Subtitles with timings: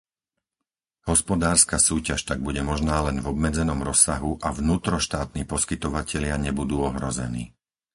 [1.11, 7.45] Hospodárska súťaž tak bude možná len v obmedzenom rozsahu a vnútroštátni poskytovatelia nebudú ohrození.